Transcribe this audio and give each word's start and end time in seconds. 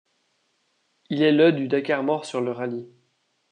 Il 1.11 1.21
est 1.21 1.31
le 1.31 1.51
du 1.51 1.67
Dakar 1.67 2.01
mort 2.01 2.25
sur 2.25 2.41
le 2.41 2.51
rallye. 2.51 2.89